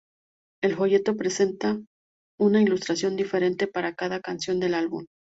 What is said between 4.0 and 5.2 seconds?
canción del álbum.